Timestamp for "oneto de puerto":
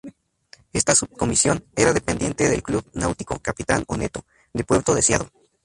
3.87-4.95